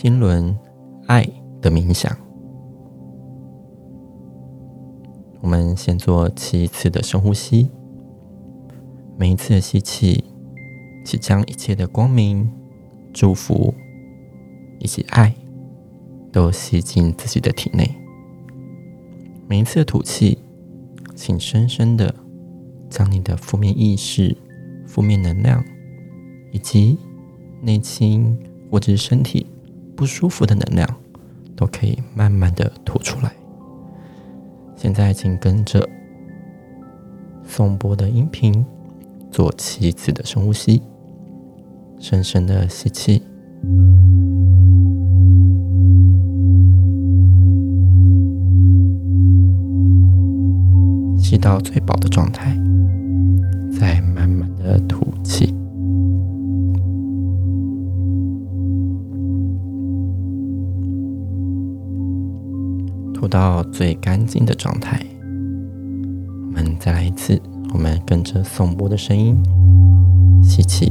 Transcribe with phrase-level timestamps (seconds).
[0.00, 0.56] 心轮
[1.08, 1.28] 爱
[1.60, 2.16] 的冥想。
[5.40, 7.68] 我们先做七次的深呼吸，
[9.16, 10.22] 每一次的吸气，
[11.04, 12.48] 即将一切的光明、
[13.12, 13.74] 祝福
[14.78, 15.34] 以及爱
[16.30, 17.92] 都吸进自己的体内。
[19.48, 20.38] 每一次的吐气，
[21.16, 22.14] 请深深的
[22.88, 24.36] 将你的负面意识、
[24.86, 25.60] 负面能量
[26.52, 26.96] 以及
[27.60, 28.38] 内心
[28.70, 29.44] 或者是身体
[29.98, 30.88] 不舒服的能量，
[31.56, 33.32] 都可以慢慢的吐出来。
[34.76, 35.88] 现在，请跟着
[37.44, 38.64] 颂钵的音频
[39.28, 40.80] 做七次的深呼吸，
[41.98, 43.20] 深深的吸气，
[51.18, 52.56] 吸到最饱的状态，
[53.76, 54.00] 再
[63.28, 65.00] 到最干净的状态。
[66.46, 67.40] 我们再来一次，
[67.72, 69.36] 我们跟着颂钵的声音，
[70.42, 70.88] 吸气，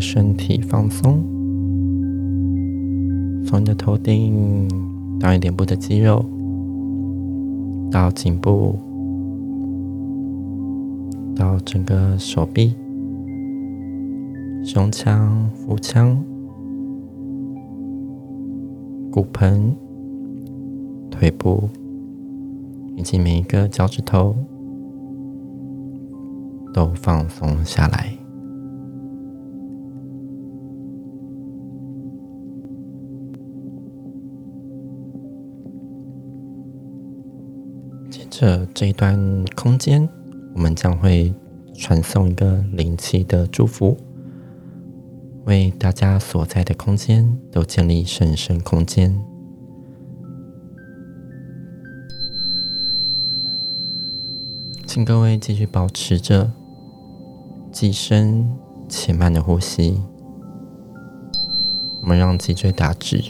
[0.00, 1.22] 身体放松，
[3.44, 4.66] 从你的头顶
[5.20, 6.24] 到你脸部的肌肉，
[7.90, 8.76] 到颈部，
[11.36, 12.74] 到整个手臂、
[14.64, 16.16] 胸腔、腹腔、
[19.12, 19.76] 骨盆、
[21.10, 21.68] 腿部，
[22.96, 24.34] 以及每一个脚趾头，
[26.72, 28.19] 都放松下来。
[38.40, 40.08] 这这一段空间，
[40.54, 41.30] 我们将会
[41.74, 43.94] 传送一个灵气的祝福，
[45.44, 49.14] 为大家所在的空间都建立神圣空间。
[54.86, 56.50] 请各位继续保持着
[57.70, 58.50] 既深
[58.88, 60.00] 且慢的呼吸，
[62.00, 63.22] 我们让脊椎打直。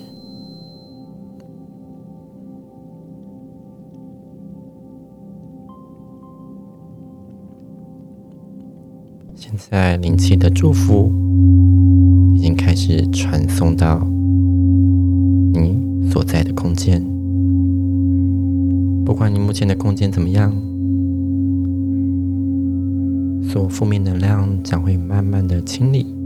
[9.69, 11.13] 在灵气的祝福
[12.35, 14.07] 已经开始传送到
[15.53, 17.03] 你所在的空间。
[19.05, 20.53] 不管你目前的空间怎么样，
[23.43, 26.20] 所负面能量将会慢慢的清理。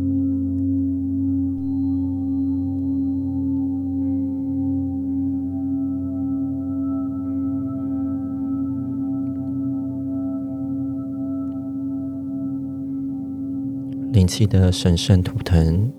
[14.25, 15.93] 灵气的神圣图腾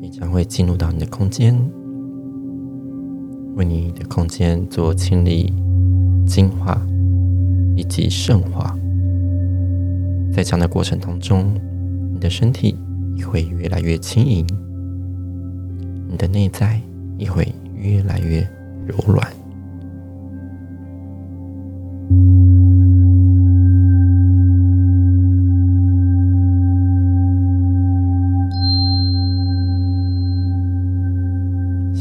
[0.00, 1.52] 你将会进入到你的空间，
[3.56, 5.52] 为你的空间做清理、
[6.24, 6.80] 净化
[7.74, 8.78] 以及圣化。
[10.32, 11.52] 在这样的过程当中，
[12.12, 12.76] 你的身体
[13.16, 14.46] 也会越来越轻盈，
[16.08, 16.80] 你的内在
[17.18, 18.48] 也会越来越
[18.86, 19.28] 柔软。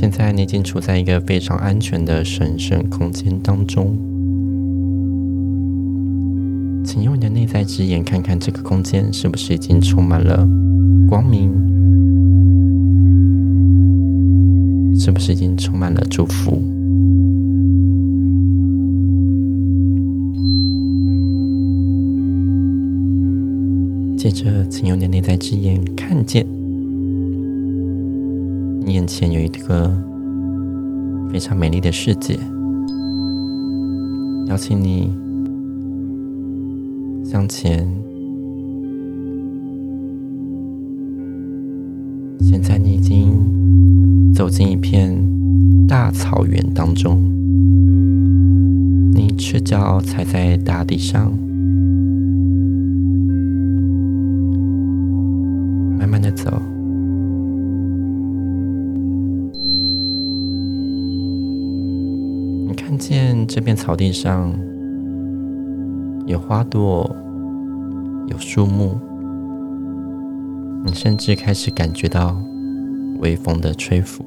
[0.06, 3.98] 现在你已经处在一个非常安全的神圣空间当中，
[6.86, 10.48] 请用你的内在之眼看看这个空间是不是已经充满了
[11.10, 11.50] 光明，
[14.96, 16.62] 是不是已经充满了祝福？
[24.16, 26.46] 接着，请用你的内在之眼看见。
[28.88, 29.92] 你眼前有一个
[31.32, 32.38] 非常美丽的世界，
[34.46, 35.12] 邀请你
[37.24, 37.84] 向前。
[42.42, 45.20] 现在你已经走进一片
[45.88, 47.20] 大草原当中，
[49.16, 51.32] 你赤脚踩在大地上，
[55.98, 56.62] 慢慢的走。
[63.47, 64.51] 这片草地上
[66.25, 67.15] 有花朵，
[68.27, 68.97] 有树木，
[70.83, 72.36] 你甚至开始感觉到
[73.19, 74.25] 微风的吹拂，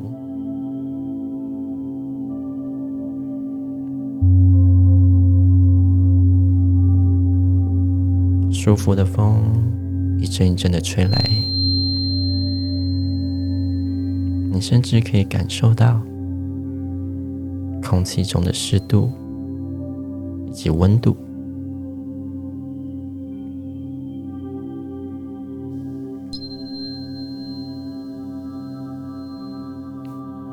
[8.51, 9.43] 舒服的风
[10.21, 11.31] 一阵一阵的吹来，
[14.53, 16.01] 你甚至可以感受到。
[17.89, 19.11] 空气中的湿度
[20.47, 21.17] 以及温度，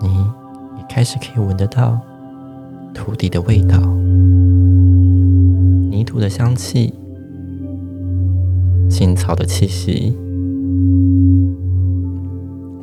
[0.02, 0.08] 你
[0.78, 2.00] 也开始可以闻得到
[2.94, 3.78] 土地的味道、
[5.92, 6.94] 泥土的香气、
[8.90, 10.18] 青草的气息、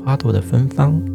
[0.05, 1.12] 花朵的芬芳。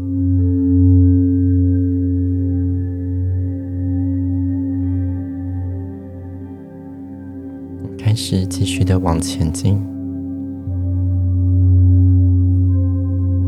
[8.30, 9.80] 是继续的往前进，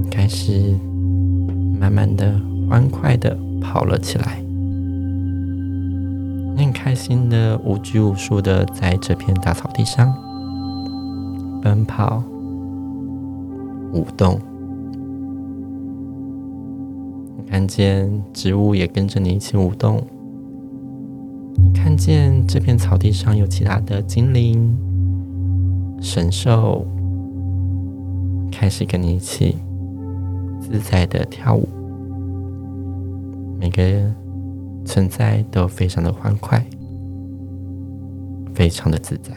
[0.10, 0.74] 开始
[1.78, 2.40] 慢慢的、
[2.70, 4.42] 欢快的跑了起来。
[6.56, 10.14] 你很开心的无拘无束的在这片大草地上
[11.62, 12.24] 奔跑、
[13.92, 14.40] 舞动。
[17.50, 20.02] 看见植物也跟着你一起舞动。
[22.00, 24.74] 见这片草地上有其他的精灵、
[26.02, 26.88] 神兽，
[28.50, 29.58] 开始跟你一起
[30.62, 31.68] 自在的跳舞。
[33.60, 33.84] 每个
[34.86, 36.66] 存在都非常的欢快，
[38.54, 39.34] 非常的自在。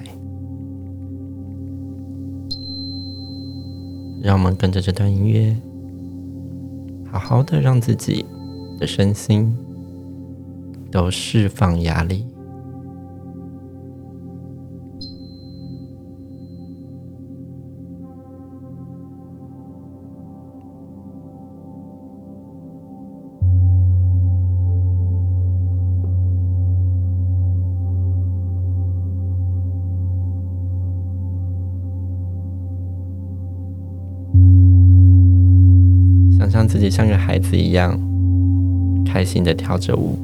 [4.23, 5.57] 让我们跟着这段音乐，
[7.11, 8.25] 好好的让自己
[8.79, 9.53] 的身心
[10.93, 12.25] 都释放压力。
[36.73, 38.01] 自己像个孩子一样，
[39.05, 40.17] 开心的跳着舞，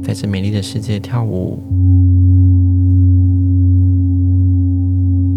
[0.00, 1.58] 在这美丽的世界跳舞，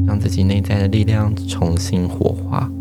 [0.05, 2.72] 让自己内在的力量重新火化。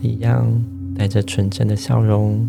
[0.00, 0.62] 一样，
[0.94, 2.48] 带着纯真的笑容，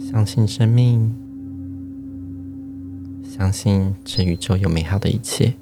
[0.00, 1.14] 相信生命，
[3.22, 5.54] 相信这宇宙有美好的一切。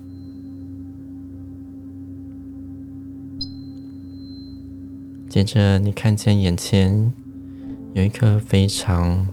[5.29, 7.13] 接着，你看见眼前
[7.95, 9.27] 有一棵非常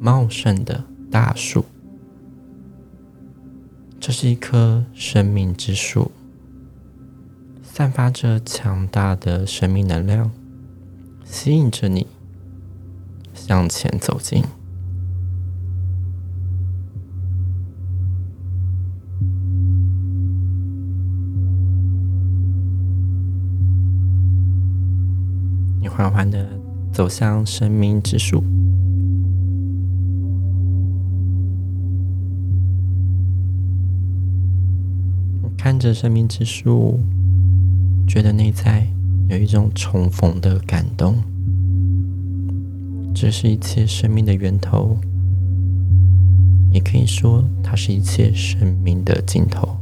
[0.00, 1.64] 茂盛的大树。
[4.00, 6.10] 这是一棵生命之树，
[7.76, 10.30] 散发着强大的生命能量
[11.26, 12.06] 吸引着你
[13.34, 14.42] 向前走进
[25.78, 26.48] 你缓缓的
[26.90, 28.42] 走向生命之树。
[35.58, 36.98] 看着生命之树
[38.06, 38.86] 觉得内在
[39.28, 41.16] 有一种重逢的感动。
[43.14, 44.98] 这是一切生命的源头，
[46.70, 49.78] 也可以说，它是一切生命的尽头。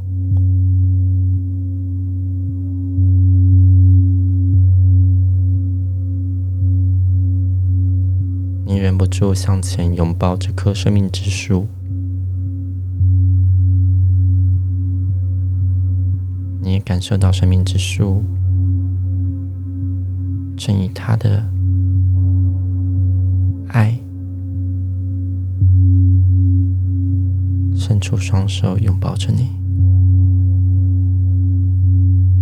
[8.65, 11.67] 你忍不住向前拥抱这棵生命之树，
[16.85, 18.23] 感受到生命之树
[20.55, 21.43] 正以他的。
[23.69, 23.99] 爱，
[27.75, 29.49] 伸出双手拥抱着你。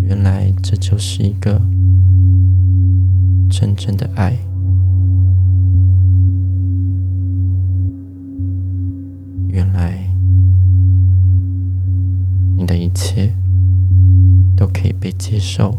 [0.02, 1.60] 原来这就是一个
[3.50, 4.38] 真正的爱。
[9.48, 10.08] 原来
[12.56, 13.34] 你的一切
[14.63, 15.77] 都可以被接受，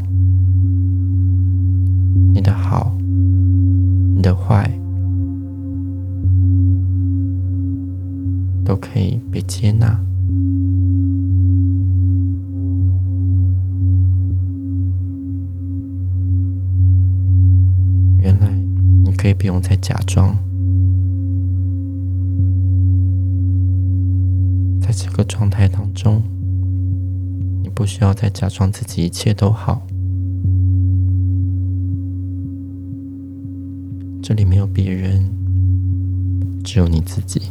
[2.34, 2.94] 你的好，
[4.14, 4.70] 你的坏。
[8.62, 9.98] 都可以被接纳。
[18.18, 18.50] 原来
[19.02, 20.36] 你可以不用再假装，
[24.78, 26.22] 在这个状态当中，
[27.74, 29.86] 不需要再假装自己一切都好。
[34.22, 35.28] 这里没有别人，
[36.62, 37.42] 只有你自己。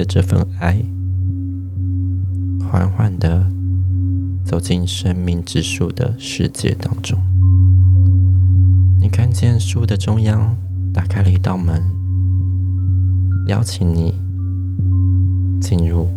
[0.00, 0.82] 着这份爱，
[2.60, 3.46] 缓缓的
[4.42, 7.18] 走进生命之树的世界当中。
[8.98, 10.56] 你看见树的中央
[10.90, 11.82] 打开了一道门，
[13.48, 14.14] 邀请你
[15.60, 16.08] 进入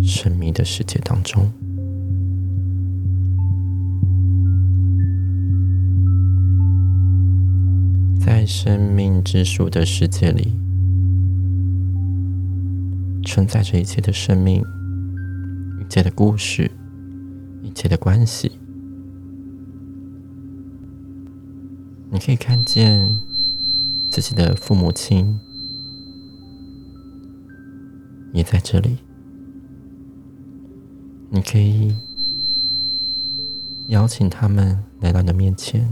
[0.00, 1.50] 神秘的世界当中。
[8.20, 10.52] 在生命之树的世界里。
[13.30, 14.60] 承载着一切的生命，
[15.80, 16.68] 一切的故事，
[17.62, 18.50] 一切的关系。
[22.10, 23.08] 你可以看见
[24.10, 25.38] 自己的父母亲
[28.32, 28.98] 也在这里。
[31.30, 31.94] 你可以
[33.86, 35.88] 邀请他们来到你的面前。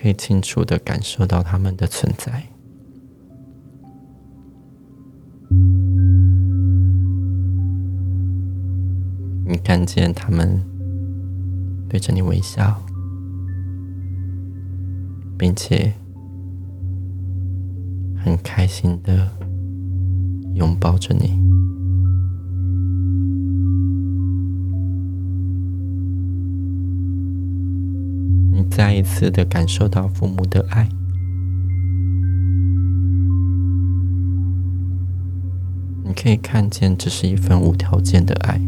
[0.00, 2.44] 可以清楚的感受到他们的存在。
[9.44, 10.62] 你看见他们
[11.88, 12.80] 对着你微笑，
[15.36, 15.94] 并且
[18.22, 19.30] 很开心的
[20.54, 21.37] 拥抱着你。
[28.78, 30.88] 再一次的感受到父母的爱，
[36.04, 38.60] 你可以看见这是一份无条件的爱，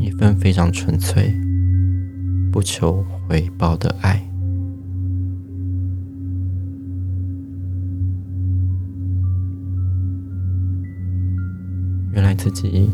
[0.00, 1.32] 一份非常纯粹、
[2.50, 4.20] 不求回报的爱。
[12.12, 12.90] 原来自己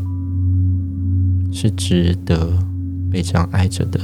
[1.51, 2.76] 是值得。
[3.17, 3.99] 被这样爱着的，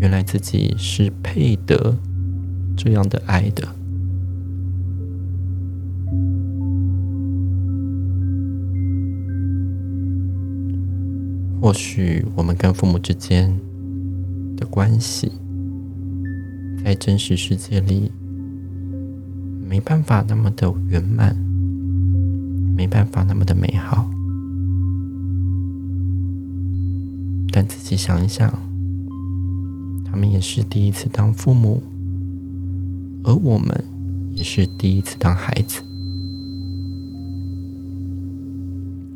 [0.00, 1.96] 原来自己是配得
[2.76, 3.68] 这样的爱的。
[11.60, 13.56] 或许我们跟父母之间
[14.56, 15.30] 的关系，
[16.82, 18.10] 在真实世界里
[19.64, 21.47] 没办法那么的圆满。
[22.88, 24.08] 办法那么的美好，
[27.52, 28.52] 但仔细想一想，
[30.04, 31.82] 他们也是第一次当父母，
[33.24, 33.84] 而我们
[34.34, 35.82] 也是第一次当孩子。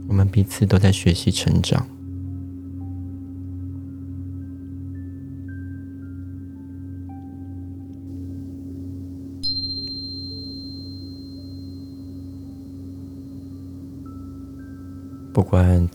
[0.08, 1.86] 我们彼此都在学习成长。
[15.32, 15.88] 不管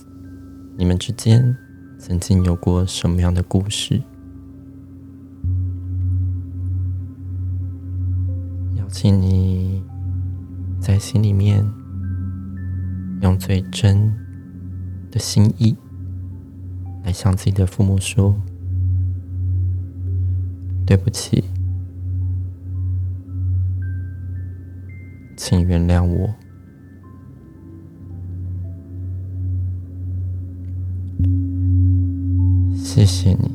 [0.75, 1.55] 你们之间
[1.99, 4.01] 曾经有过什么样的故事，
[8.75, 9.83] 邀请你
[10.79, 11.63] 在心里面
[13.21, 14.11] 用最真
[15.11, 15.77] 的心意
[17.03, 18.35] 来向自己的父母说
[20.83, 21.43] ：“对不起，
[25.35, 26.33] 请原谅我。”
[32.97, 33.51] 谢谢你，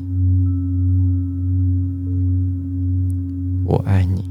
[3.65, 4.23] 我爱你。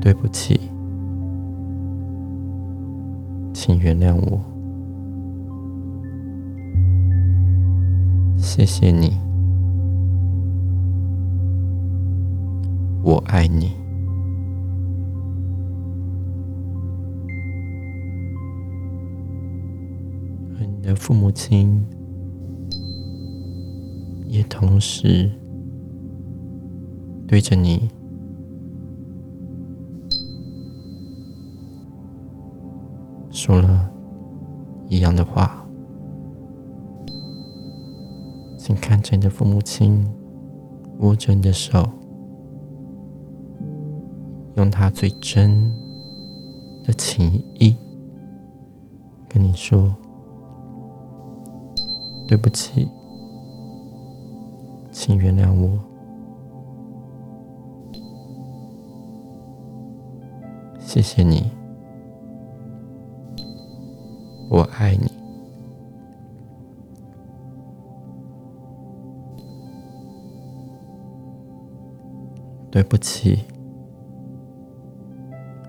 [0.00, 0.60] 对不起，
[3.52, 4.40] 请原谅我。
[8.36, 9.18] 谢谢你，
[13.02, 13.72] 我爱你。
[20.86, 21.82] 你的父母亲
[24.26, 25.30] 也同时
[27.26, 27.88] 对着你
[33.30, 33.90] 说了
[34.90, 35.66] 一样的话，
[38.58, 40.06] 请看着你的父母亲
[40.98, 41.88] 握着你的手，
[44.56, 45.72] 用他最真
[46.82, 47.74] 的情意
[49.30, 49.90] 跟你说。
[52.26, 52.88] 对不起，
[54.90, 55.78] 请原谅我。
[60.80, 61.50] 谢谢你，
[64.48, 65.10] 我爱你。
[72.70, 73.40] 对不起，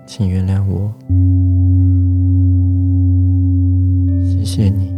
[0.06, 0.92] 请原谅我。
[4.24, 4.95] 谢谢你。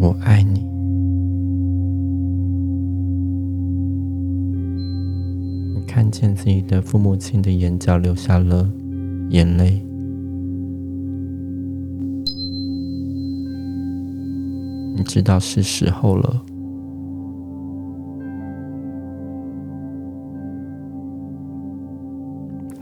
[0.00, 0.60] 我爱你。
[5.74, 8.66] 你看见自己的父母亲的眼角流下了
[9.28, 9.84] 眼泪，
[14.96, 16.42] 你知道是时候了，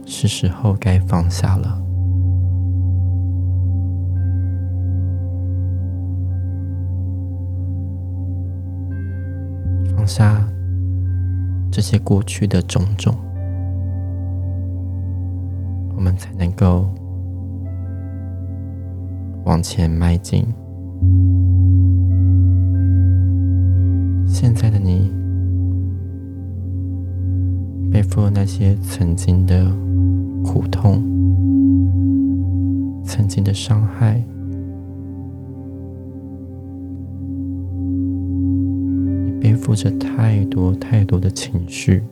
[0.05, 1.88] 是时候该放下了。
[10.09, 10.43] 下
[11.71, 13.15] 这些过去的种种，
[15.95, 16.89] 我们才能够
[19.45, 20.43] 往前迈进。
[24.25, 25.11] 现在的你，
[27.91, 29.71] 背负了那些曾经的
[30.43, 31.03] 苦痛，
[33.03, 34.23] 曾经的伤害。
[39.41, 42.03] 背负着太多太多的情绪，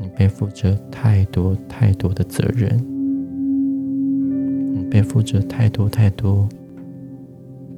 [0.00, 2.78] 你背负着太多太多的责任，
[4.74, 6.48] 你背负着太多太多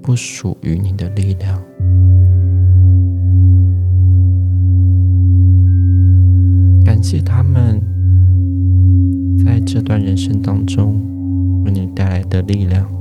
[0.02, 1.62] 不属于你的力量。
[6.84, 7.80] 感谢他们
[9.44, 11.00] 在这段人生当中
[11.64, 12.95] 为你带来的力量。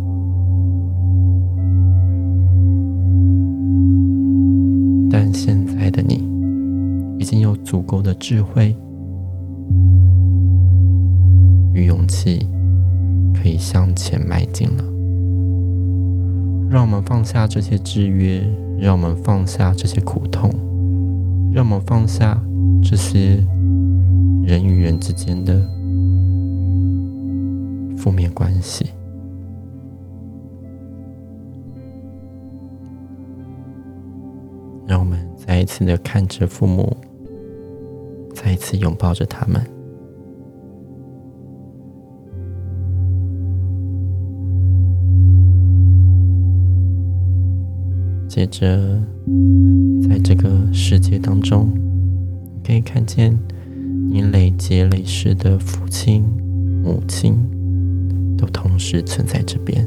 [5.09, 6.23] 但现在的你
[7.17, 8.75] 已经有足够的智慧
[11.73, 12.45] 与勇气，
[13.33, 14.83] 可以向前迈进了。
[16.69, 18.43] 让我们放下这些制约，
[18.79, 20.49] 让我们放下这些苦痛，
[21.53, 22.41] 让我们放下
[22.81, 23.37] 这些
[24.43, 25.61] 人与人之间的
[27.95, 28.87] 负面关系。
[35.65, 36.95] 一次的看着父母，
[38.35, 39.59] 再一次拥抱着他们。
[48.27, 49.01] 接着，
[50.07, 51.71] 在这个世界当中，
[52.63, 53.35] 可以看见
[54.11, 56.23] 你累劫累世的父亲、
[56.83, 57.35] 母亲，
[58.37, 59.83] 都同时存在这边。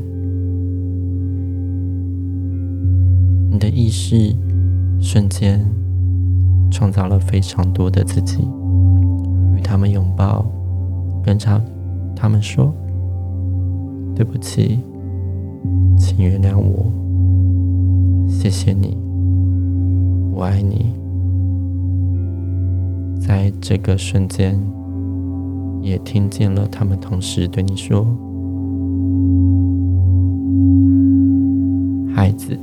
[3.53, 4.35] 你的意识。
[5.01, 5.65] 瞬间
[6.71, 8.47] 创造了非常多的自己，
[9.57, 10.45] 与他们拥抱，
[11.23, 11.61] 跟他
[12.15, 12.73] 他们说
[14.15, 14.81] ：“对不起，
[15.97, 16.93] 请原谅我，
[18.29, 18.97] 谢谢你，
[20.33, 20.93] 我爱你。”
[23.21, 24.59] 在这个瞬间，
[25.83, 28.07] 也听见了他们同时对你说
[32.15, 32.59] ：“孩子，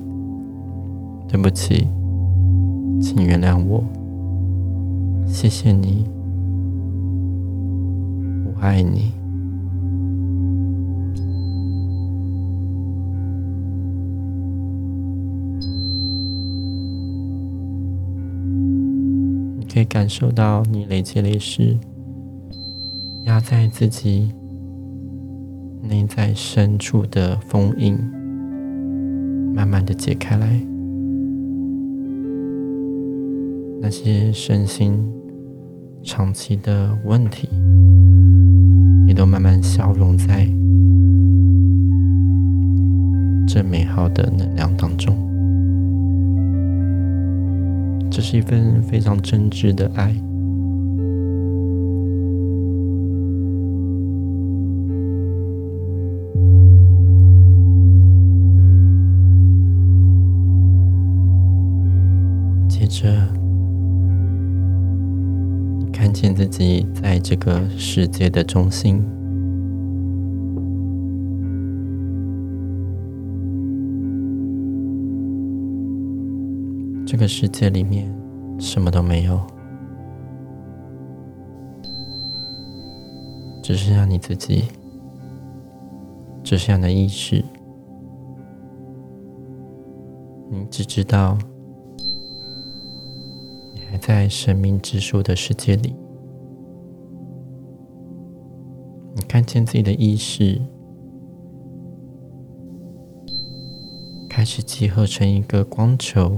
[1.27, 1.87] 对不起，
[3.05, 3.83] 请原谅我，
[5.27, 6.07] 谢谢你，
[8.43, 9.11] 我爱你。”
[19.59, 21.77] 你可以感受到你累积累湿
[23.25, 24.31] 压在自己
[25.83, 27.95] 内在深处的封印，
[29.53, 30.59] 慢慢的解开来，
[33.85, 34.99] 那些身心
[36.03, 37.47] 长期的问题，
[39.05, 40.47] 也都慢慢消融在
[43.47, 45.15] 这美好的能量当中。
[48.09, 50.11] 这是一份非常真挚的爱。
[62.67, 63.24] 接着，
[66.25, 68.99] 你看见自己在这个世界的中心。
[77.05, 78.11] 这个世界里面
[78.59, 79.39] 什么都没有，
[83.61, 84.63] 只剩下你自己，
[86.43, 87.45] 只剩下你的意识。
[90.49, 91.37] 你只知道，
[93.75, 95.93] 你还在生命之树的世界里。
[99.17, 100.61] 你看见自己的意识
[104.29, 106.37] 开始集合成一个光球。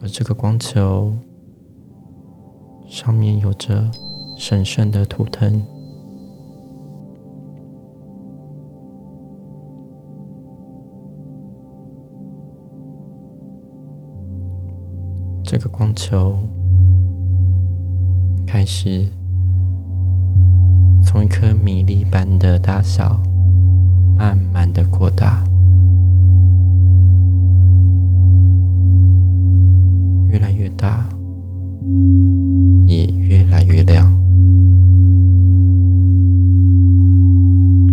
[0.00, 1.12] 而这个光球
[2.88, 3.90] 上面有着
[4.36, 5.62] 神圣的图腾，
[15.44, 16.38] 这个光球
[18.46, 19.06] 开始
[21.10, 23.18] 从一颗米粒般的大小，
[24.18, 25.42] 慢慢的扩大。
[30.28, 31.08] 越来越大，
[32.86, 34.12] 也越来越亮。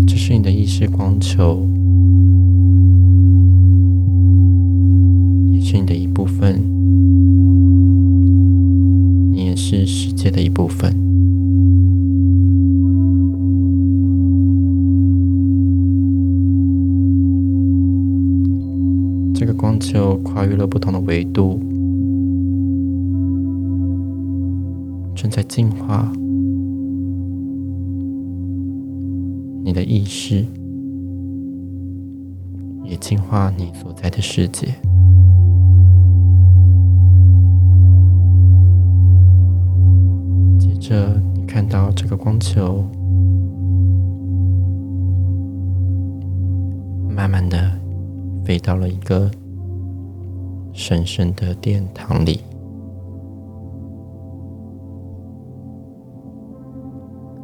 [0.06, 1.65] 这是你的意识光球，
[5.54, 6.62] 也是你的一部分。
[9.32, 11.04] 你也是世界的一部分。
[19.77, 21.59] 这个光球跨越了不同的维度。
[25.13, 26.11] 正在进化
[29.63, 30.45] 你的意识，
[32.83, 34.67] 也净化你所在的世界。
[40.59, 42.83] 接着，你看到这个光球
[47.09, 47.71] 慢慢的
[48.43, 49.31] 飞到了一个
[50.77, 52.41] 神圣的殿堂里。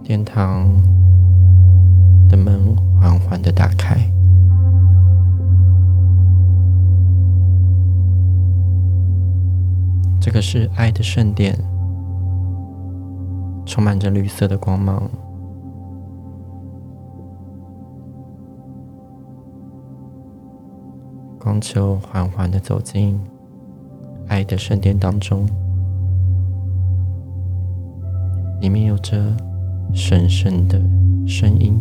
[0.04, 0.70] 殿堂
[2.28, 3.98] 的门缓缓的打开，
[10.20, 11.58] 这个是爱的圣殿，
[13.66, 15.10] 充满着绿色的光芒。
[21.52, 23.20] 光球缓缓的走进
[24.30, 25.46] 爱的圣殿当中，
[28.62, 29.18] 里面有着。
[29.94, 30.80] 神圣的
[31.28, 31.78] 声音，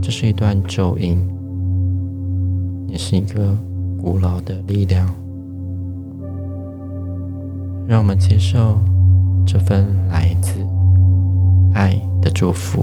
[0.00, 1.18] 这是一段咒音，
[2.86, 3.54] 也是一个
[4.00, 5.06] 古老的力量。
[7.86, 8.78] 让我们接受
[9.46, 10.52] 这份来自
[11.74, 12.82] 爱的祝福，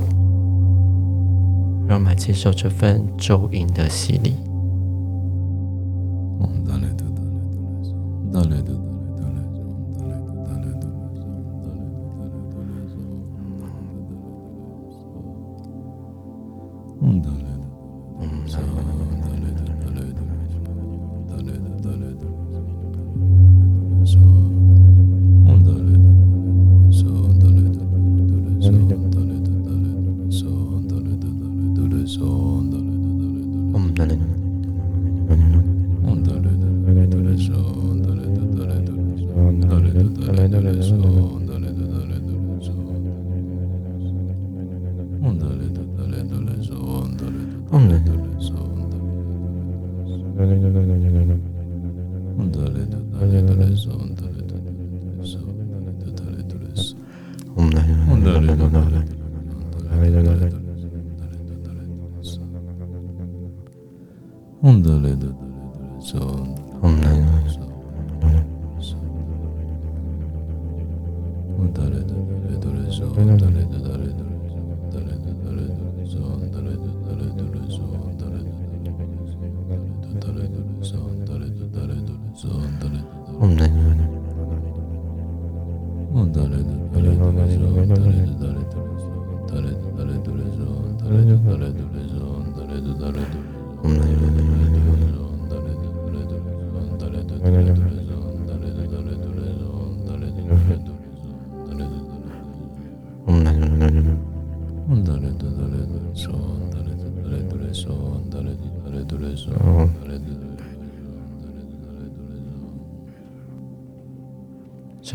[1.87, 4.35] 让我们接受这份咒印的洗礼。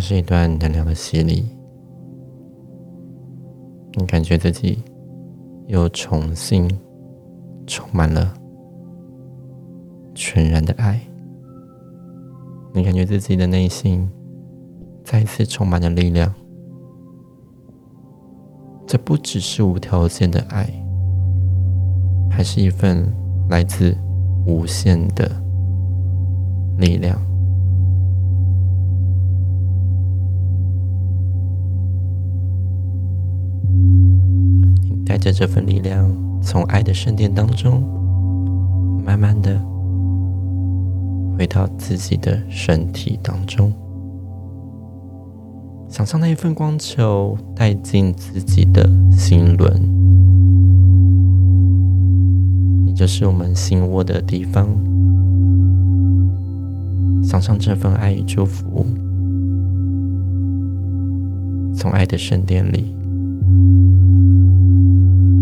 [0.00, 1.44] 这是一段能量的洗礼，
[3.98, 4.82] 你感觉自己
[5.66, 6.66] 又重新
[7.66, 8.32] 充满了
[10.14, 10.98] 全然的爱，
[12.72, 14.08] 你感觉自己的内心
[15.04, 16.32] 再次充满了力量。
[18.86, 20.66] 这不只是无条件的爱，
[22.30, 23.06] 还是一份
[23.50, 23.94] 来自
[24.46, 25.30] 无限的
[26.78, 27.20] 力量。
[34.82, 36.08] 你带着这份力量，
[36.40, 37.82] 从爱的圣殿当中，
[39.04, 39.60] 慢慢的
[41.36, 43.72] 回到自己的身体当中。
[45.88, 49.82] 想象那一份光球带进自己的心轮，
[52.86, 54.68] 也就是我们心窝的地方。
[57.24, 58.86] 想象这份爱与祝福，
[61.74, 62.94] 从爱的圣殿里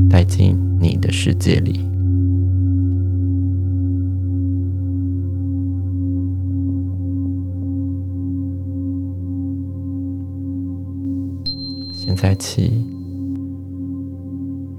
[0.08, 1.80] 带进你的世界里。
[11.92, 12.84] 现在起，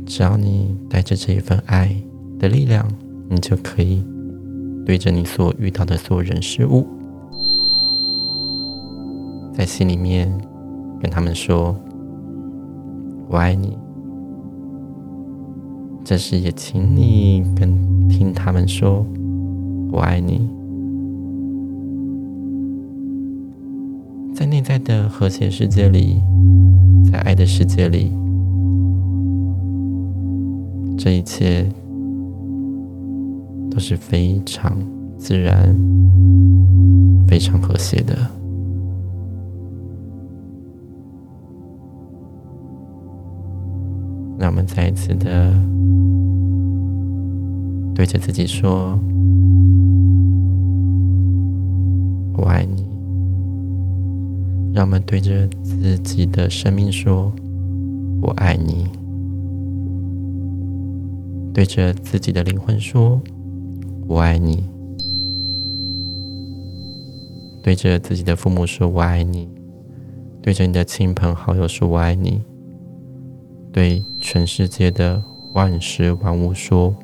[0.06, 1.96] 只要你带着这一份爱
[2.40, 2.86] 的力量，
[3.30, 4.04] 你就可以
[4.86, 6.88] 对着你所遇到的所有人事物，
[9.54, 10.30] 在心里面
[11.00, 11.76] 跟他们说
[13.30, 13.78] ：“我爱你。”
[16.10, 19.06] 这时也请你跟听他们说
[19.94, 20.50] ：“我爱你。”
[24.34, 26.20] 在内在的和谐世界里。
[27.12, 28.12] 在爱的世界里，
[30.98, 31.70] 这一切
[33.70, 34.76] 都是非常
[35.16, 35.76] 自然、
[37.28, 38.16] 非常和谐的。
[44.40, 45.54] 让我们再一次的
[48.00, 48.98] 对着自己说
[52.38, 52.88] ：“我爱你。”
[54.74, 57.30] 让我们对着自己的生命说
[58.24, 58.88] ：“我爱你。”
[61.54, 63.22] 对着自己的灵魂说
[64.08, 64.64] ：“我爱你。”
[67.62, 69.50] 对着自己的父母说：“我爱你。”
[70.42, 72.42] 对着你的亲朋好友说：“我爱你。”
[73.74, 76.96] 对全世界的万事万物说：“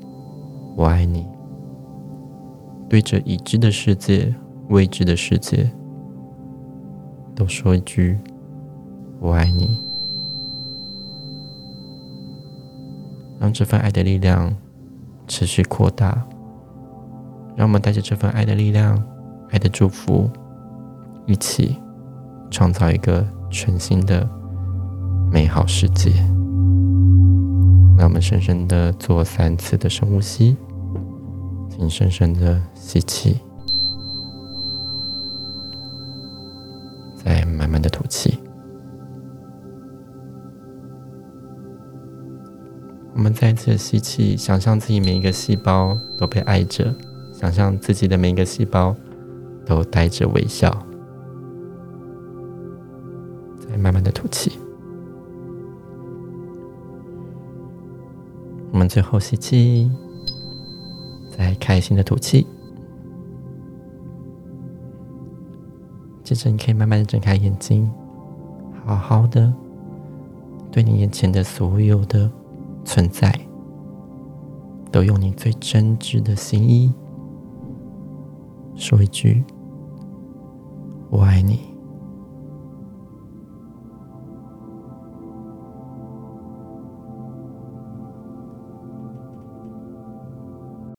[0.75, 1.25] 我爱你。”
[2.87, 4.33] 对着已知的世界、
[4.69, 5.69] 未知的世界。
[7.35, 8.17] 都说一句
[9.19, 9.77] “我爱你”，
[13.39, 14.55] 让这份爱的力量
[15.27, 16.25] 持续扩大。
[17.57, 19.01] 让我们带着这份爱的力量、
[19.49, 20.29] 爱的祝福，
[21.25, 21.77] 一起
[22.51, 24.27] 创造一个全新的
[25.31, 26.34] 美好世界。
[27.97, 30.57] 让我们深深的做三次的深呼吸，
[31.69, 33.37] 请深深的吸气。
[37.15, 38.37] 再慢慢的吐气，
[43.15, 46.93] 我们再次吸气，想象自己每一个细胞都被爱着，
[47.33, 48.95] 想象自己的每一个细胞
[49.65, 50.84] 都带着微笑。
[58.87, 59.91] 最后吸气，
[61.29, 62.45] 再开心的吐气。
[66.23, 67.91] 接着，你可以慢慢的睁开眼睛，
[68.85, 69.53] 好好的
[70.71, 72.31] 对你眼前的所有的
[72.83, 73.31] 存在
[74.91, 76.93] 都用你最真挚的心意
[78.75, 79.43] 说一句
[81.11, 81.59] “我爱你”。